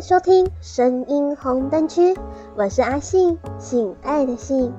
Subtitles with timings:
[0.00, 2.16] 收听声音红灯区，
[2.56, 4.72] 我是阿信，性爱的性。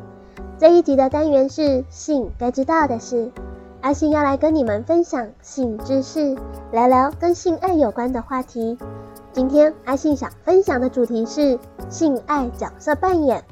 [0.57, 3.31] 这一集的单元是性该知道的事，
[3.81, 6.35] 阿信要来跟你们分享性知识，
[6.71, 8.79] 聊聊跟性爱有关的话题。
[9.31, 13.43] 今天阿信想分享的主题是性爱角色扮演。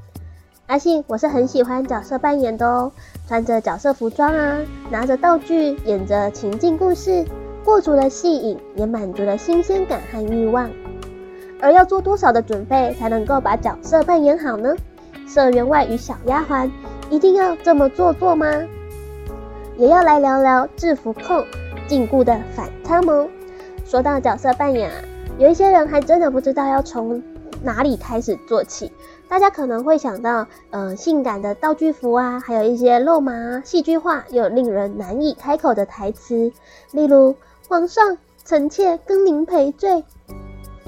[0.65, 2.91] 阿信我是很喜欢角色扮演的哦，
[3.27, 4.57] 穿着角色服装啊，
[4.89, 7.23] 拿着道具，演着情境故事，
[7.63, 10.67] 过足了戏瘾，也满足了新鲜感和欲望。
[11.61, 14.75] 而要做多少的准备才能够把角色扮演好呢？
[15.27, 16.69] 社员外与小丫鬟
[17.09, 18.47] 一定要这么做作吗？
[19.77, 21.45] 也要来聊聊制服控
[21.87, 23.29] 禁锢的反差萌。
[23.85, 24.95] 说到角色扮演啊，
[25.37, 27.21] 有一些人还真的不知道要从
[27.63, 28.91] 哪里开始做起。
[29.27, 36.51] 大家可能会想到，呃，性感的道具服啊，还有一些肉麻、戏剧化又令人难以开口的台词，
[36.91, 37.35] 例如
[37.69, 40.03] “皇上，臣妾跟您赔罪”，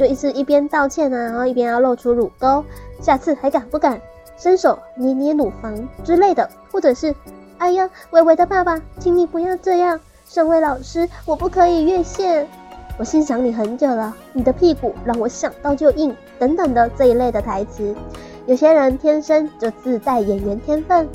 [0.02, 2.66] 就一直一边道歉啊，然后一边要露出乳沟，
[3.00, 4.02] 下次还敢不敢
[4.36, 7.14] 伸手捏捏乳房之类的，或者是
[7.60, 12.48] “哎呀，微微的爸爸，请你不要这样，身为老师，我不可以越线，
[12.98, 17.96] 我欣赏你很久了，你的屁股让我想到就硬”等等的这一类的台词。
[18.48, 21.08] 有些人天生就自带演员天分，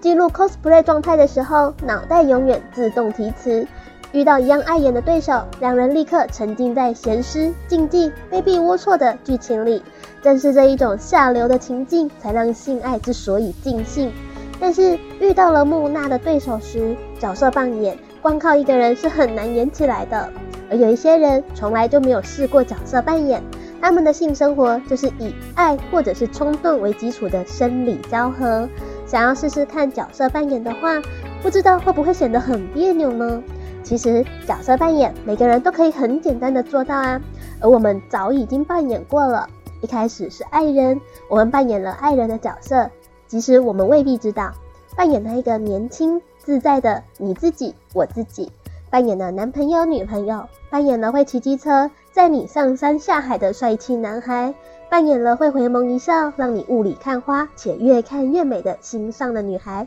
[0.00, 3.68] 进入 cosplay 状态的时候，脑袋永远自动提词。
[4.12, 9.82] 遇到一样爱演的对手，两人立刻沉浸在咸湿、禁忌、卑鄙龌龊的剧情里。
[10.20, 14.12] 正是这一种下流的情境，才让性爱之所以尽兴。
[14.58, 20.28] 但是遇到了木讷的对手时，角色扮演光靠一个人是很难演起来的。
[20.70, 23.42] 而有一些人从来就没有试过角色扮演。
[23.80, 28.68] 他们的性生活就是以爱或者是冲动为基础的生理交合。
[29.06, 31.00] 想要试试看角色扮演的话，
[31.42, 33.42] 不知道会不会显得很别扭呢？
[33.82, 37.20] 其实角色扮演每个人都可以很简单的做到啊。
[37.60, 39.48] 而我们早已经扮演过了。
[39.82, 42.90] 一开始是爱人，我们扮演了爱人的角色，
[43.26, 44.52] 即使我们未必知道，
[44.94, 48.52] 扮演了一个年轻自在的你自己，我自己。
[48.90, 54.52] 扮演了男朋友、女朋友，扮演了会骑机车载你上山下海的帅气男孩，
[54.90, 59.86] 扮演了会回眸一笑让你雾里看花且越看越美的心上的女孩。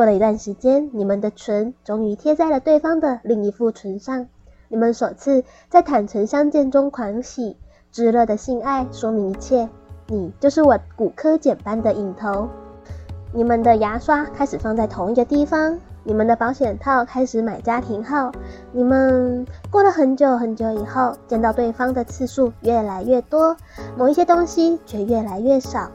[0.00, 4.28] 过了一段时间，你们的唇终于贴在了对方的另一副唇上，
[4.68, 7.58] 你们首次在坦诚相见中狂喜，
[7.92, 9.68] 炙热的性爱说明一切。
[10.06, 12.48] 你就是我骨科简般的影头。
[13.34, 15.78] 你们的牙刷开始放在同一个地方。
[16.02, 18.32] 你们的保险套开始买家庭号，
[18.72, 23.54] 你们过了很久很久以后，见到对方的次数越来越多，
[23.98, 25.90] 某一些东西却越来越少。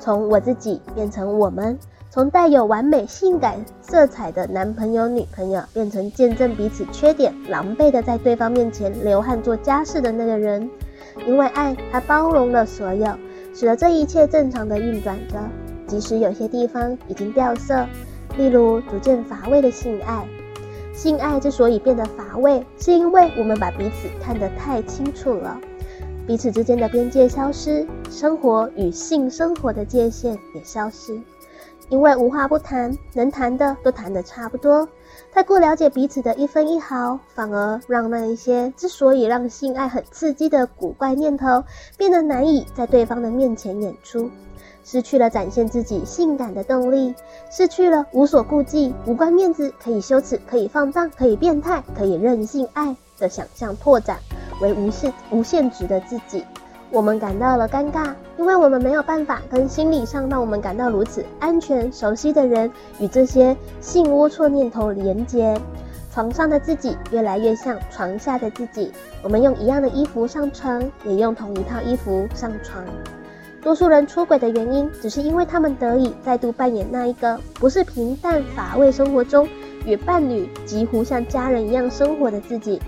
[0.00, 1.78] 从我自己变成我们，
[2.14, 10.70] 从带有完美性感色彩的男朋友女朋友，变成见证彼此缺点、狼狈的在对方面前流汗做家事的那个人。
[11.26, 13.08] 因为爱，它包容了所有，
[13.52, 15.40] 使得这一切正常的运转着，
[15.88, 17.84] 即使有些地方已经掉色。
[18.38, 20.24] 例如逐渐乏味的性爱，
[20.92, 25.58] 性爱之所以变得乏味，是因为我们把彼此看得太清楚了，
[26.28, 31.20] 彼此之间的边界消失，生活与性生活的界限也消失，
[31.90, 34.88] 因为无话不谈，能谈的都谈得差不多，
[35.32, 41.62] 太过了解彼此的一分一毫，反而让那一些之所以让性爱很刺激的古怪念头，
[41.98, 44.30] 变得难以在对方的面前演出。
[44.86, 47.14] 失去了展现自己性感的动力，
[47.50, 54.18] 失去了无所顾忌、无关面子、可以羞耻、可以放荡、可以变态、可以任性爱的想象拓展
[54.60, 56.44] 为无限无限值的自己。
[56.90, 65.60] 我们感到了尴尬，因为我们没有办法跟心理上让我们感到如此安全、熟悉的人与这些性龌龊念头连接。
[66.12, 68.92] 床上的自己越来越像床下的自己。
[69.20, 72.84] 我们用一样的衣服上床，也用同一套衣服上床。
[73.60, 79.48] 多数人出轨的原因，只是因为他们得以再度扮演那一个不是平淡乏味生活中
[79.84, 82.80] 与伴侣几乎像家人一样生活的自己。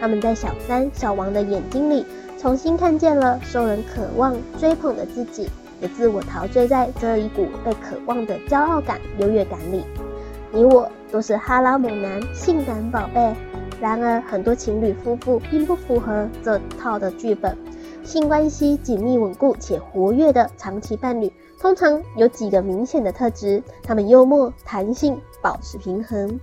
[0.00, 2.06] 他们在小三、小王的眼睛里，
[2.40, 5.46] 重新看见了受人渴望追捧的自己，
[5.78, 9.84] 也自我陶醉在这一股被渴望的骄傲感、优越感里。
[10.50, 13.34] 你我都是哈拉猛男、性感宝贝，
[13.78, 17.54] 然而很多情侣夫妇并不符合这套的剧本。
[18.02, 26.40] 性关系紧密稳固且活跃的长期伴侣，通常有几个明显的特质：他们幽默、弹性、保持平衡，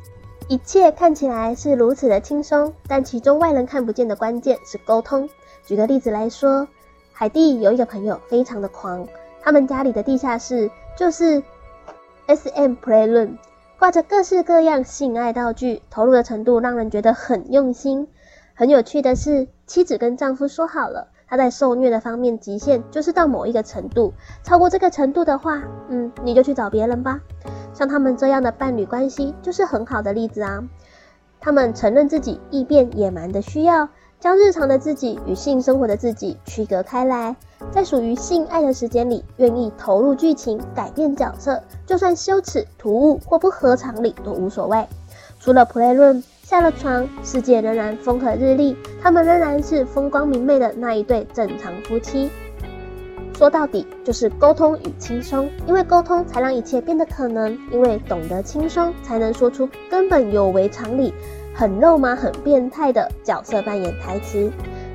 [0.48, 2.72] 一切看起来是如此的轻松。
[2.88, 5.28] 但其中外人看不见的关键是沟通。
[5.68, 6.66] 举个例子来说，
[7.12, 9.06] 海蒂有一个朋友非常的狂，
[9.42, 11.44] 他们家里的地下室就是
[12.26, 13.32] SM Playroom，
[13.78, 18.08] 挂着各式各样性爱道具，投入的程度让人觉得很用心。
[18.54, 21.10] 很有趣的是，妻子跟丈夫说好了。
[21.30, 24.14] 他在受虐的方面极限就是到某一个程度，
[24.44, 27.20] 超过这个程度的话，嗯，你就去找别人吧。
[27.74, 30.64] 像他们这样的伴侣关系就是很好的例子啊。
[31.42, 37.36] 他们承认自己异变野蛮的需要，将日常的自己与性生活的自己区隔开来，
[37.72, 44.86] 在属于性爱的时间里，愿意投入剧情，改变角色，就算羞耻、突兀或不合常理都无所谓。
[45.40, 46.24] 除了 Playroom。
[46.44, 48.74] 下了床，世界仍然风和日丽，
[49.04, 52.30] 他们仍然是风光明媚的那一对正常夫妻。
[53.38, 61.14] 说到底，就是沟通与轻松，因为沟通才让一切变得可能，因为懂得轻松，才能说出根本有违常理、
[61.58, 64.52] 很肉麻、很变态的角色扮演台词。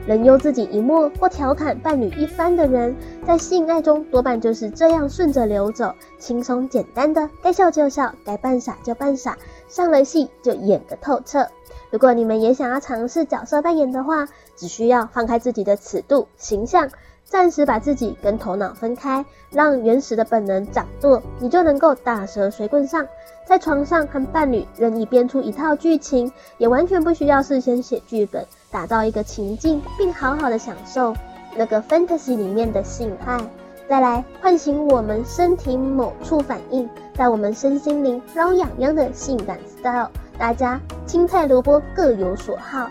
[0.07, 2.95] 能用自己一默或调侃伴侣一番的人，
[3.25, 9.37] 在性爱中多半就是这样顺着流走，轻松简单的，该笑就笑，该扮傻就扮傻。
[9.69, 11.47] 上了戏就演个透彻。
[11.93, 16.89] 如果你们也想要尝试角色扮演的话，只需要放开自己的尺度、形象，
[17.23, 23.07] 暂时把自己跟头脑分开，让原始的本能掌舵，你就能够打蛇随棍上，
[23.47, 31.15] 在床上和伴侣任意编出一套剧情，也完全不需要事先写剧本，打造一个情境，并好好的享受
[31.59, 33.39] 那个 fantasy 里面的性爱。
[33.87, 40.09] 再来唤醒我们身体某处反应，在我们身心灵挠痒痒的性感 style，
[40.43, 42.91] 大家青菜萝卜各有所好。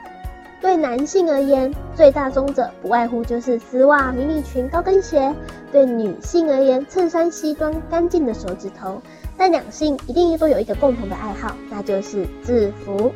[0.62, 5.34] 对男性而言，最大宗者不外乎就是丝袜、迷你裙、高跟鞋；
[5.70, 9.02] 对女性而言，衬衫、西装、干净的手指头。
[9.38, 13.12] 但两性一定都有一个共同的爱好，那就是制服。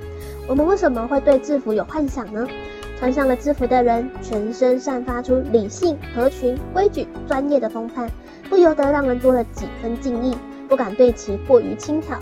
[0.49, 2.45] 我们为什么会对制服有幻想呢？
[2.99, 8.11] 穿上了制服的人，全身散发出理性、合群、规矩、专业的风范，
[8.49, 10.37] 不由得让人多了几分敬意，
[10.67, 12.19] 不敢对其过于轻佻。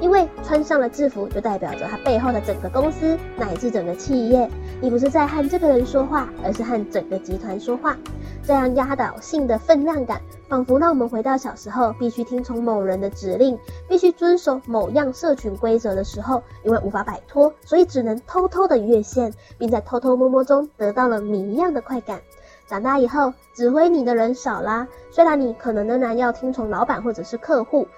[0.00, 4.48] 因为穿上了制服，就代表着他背后的整个公司乃至整个企业。
[4.80, 7.96] 你不是在和这个人说话，而是和整个集团说话。
[8.44, 13.58] 这样压倒性的分量感，仿佛让我们回到小时候必须听从某人的指令，
[13.88, 22.20] 必须遵守某样社群规则的时候，因为无法摆脱，所以只能偷偷的越线，并在偷偷摸摸中得到了谜一样的快感。
[22.66, 27.88] 长大以后，指挥你的人少啦，虽然你可能仍然要听从老板或者是客户。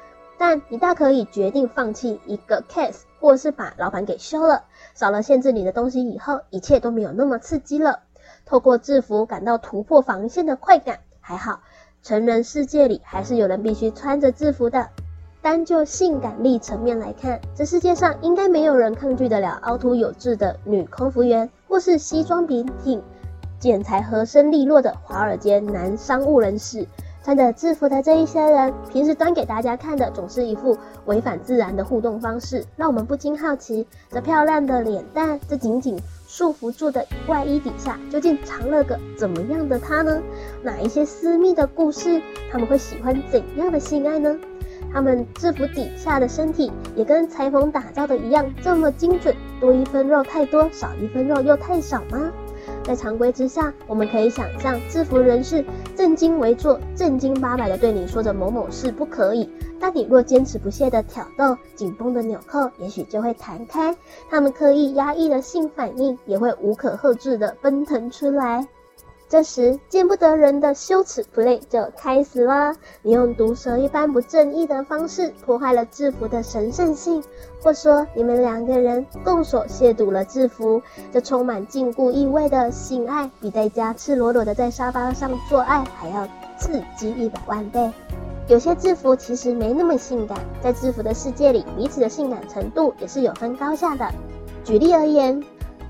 [0.40, 4.64] 但你大可以决定放弃一个 case，或是把老板给休了，
[4.94, 8.00] 少了限制你的东西以后，一切都没有那么刺激了。
[8.46, 11.60] 透过制服感到突破防线的快感，还好，
[12.02, 14.88] 成人世界里还是有人必须穿着制服的。
[15.42, 23.02] 单就性感力层面来看，这世界上应该没有人抗拒得了凹凸有致的女空服员，或是西装笔挺、
[23.58, 26.86] 剪裁合身利落的华尔街男商务人士。
[27.22, 40.22] 穿着制服的这一些人，平时端给大家看的总是一副违反自然的互动方式，让我们不禁好奇：这漂亮的脸蛋，这紧紧束缚住的外衣底下，究竟藏了个怎么样的他呢？
[40.62, 42.22] 哪一些私密的故事？
[42.50, 44.34] 他们会喜欢怎样的性爱呢？
[44.92, 49.36] 他们制服底下的身体也跟裁缝打造的一样这么精准？
[49.60, 52.32] 多一分肉太多，少一分肉又太少吗？
[52.90, 55.64] 在常规之下，我们可以想象制服人士
[55.96, 59.48] 正襟危坐、正经八百的对你说着某某事不可以，
[59.78, 63.96] 但你若坚持不懈的挑逗，紧绷的纽扣也许就会弹开，
[64.28, 68.66] 他们刻意压抑的性反应也会无可遏制的奔腾出来。
[69.30, 72.74] 这时，见不得人的羞耻 play 就开始了。
[73.02, 77.22] 你用毒蛇一般不正义的方式破坏了制服的神圣性，
[77.62, 80.82] 或说你们两个人共手亵渎了制服。
[81.12, 86.26] 这充满禁锢意味的性爱，比在家赤裸裸的在沙发上做爱还要
[86.58, 87.88] 刺激一百万倍。
[88.48, 94.04] 有些制服其实没那么性感，在制服的世界里，彼此的性感程度也是有分高下的。
[94.64, 95.40] 举例而言。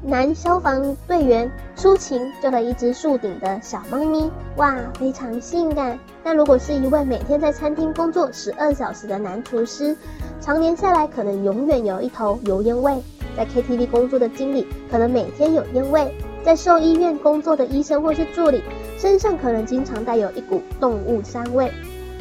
[0.03, 5.99] 男消防队员出勤救了一只树顶的小猫咪，哇，非常性感。
[6.25, 9.95] 但如果是一位每天在餐厅工作十二小时的男厨师，
[10.41, 12.95] 常年下来可能永远有一头油烟味；
[13.37, 16.09] 在 KTV 工作的经理，可能每天有烟味；
[16.43, 18.63] 在兽医院工作的医生或是助理，
[18.97, 21.71] 身上可能经常带有一股动物膻味。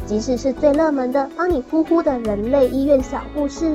[0.05, 3.71] 即使是最热门的帮你呼呼的人类医院小护士。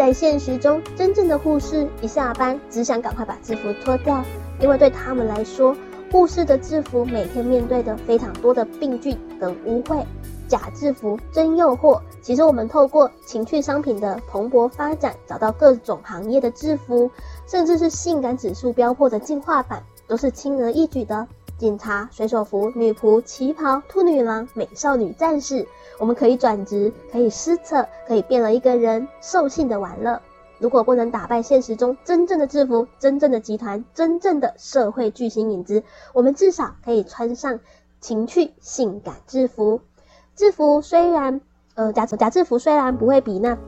[0.00, 4.24] 在现实中，真正的护士一下班只想赶快把制服脱掉，
[4.58, 5.76] 因为对他们来说，
[6.10, 10.02] 护士的制服每天面对的非常多的病菌跟污秽。
[10.48, 12.00] 假制服真诱惑。
[12.22, 17.10] 其实我们透过情趣商品的蓬勃发展，找到各种行业的制服，
[17.46, 21.28] 甚至是性感指数飙破的进化版，都是轻而易举的。
[21.60, 30.22] 警察、水手服、女仆、旗袍、兔女郎、美少女战士，我们可以转职，可以施策，可以变了一个人，兽性的玩乐。
[30.58, 35.82] 如果不能打败现实中真正的制服、真正的集团、真正的社会巨星影子，
[36.14, 37.60] 我们至少可以穿上
[38.00, 39.82] 情趣性感制服。
[40.34, 41.42] 制服虽然，
[41.74, 43.58] 呃，假假制服虽然不会比那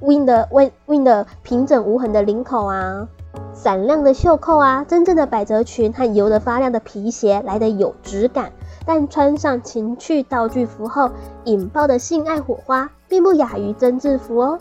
[0.00, 3.06] Win 的 Win Win 的平整无痕的领口啊、
[3.54, 8.52] 闪亮的袖扣啊、真正的百褶裙和油得发亮的皮鞋来得有质感，
[8.86, 11.10] 但穿上情趣道具服后
[11.44, 14.58] 引爆的性爱火花，并不亚于真制服哦。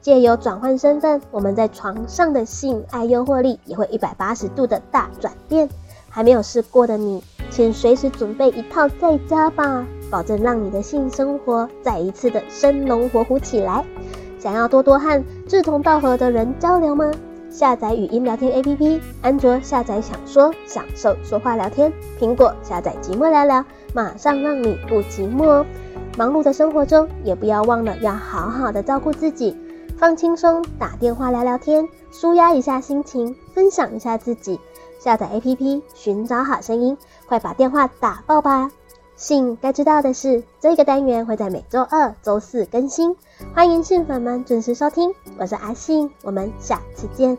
[0.00, 5.68] 借由转换身份，我们在床上的性爱诱惑力也会一百八十度的大转变。
[6.08, 13.84] 还没有试过的你，请随时准备一套在家吧，保证让你的性生活再一次的生龙活虎起来。
[14.38, 17.12] 想要多多和志同道合的人交流吗？
[17.50, 25.66] 下载语音聊天 APP，安卓下载想说，享受说话聊天；苹果下载寂寞聊聊，马上让你不寂寞哦。
[26.16, 29.56] 忙碌的生活中，也不要忘了要好好的照顾自己。
[29.98, 34.60] 放轻松，打电话聊聊天，舒压一下心情，分享一下自己。
[35.00, 38.70] 下载 APP，寻找好声音，快把电话打爆吧！
[39.20, 43.14] 信该知道的是，这个单元会在每周二、周四更新，
[43.54, 45.12] 欢迎信粉们准时收听。
[45.36, 47.36] 我是阿信，我们下次见。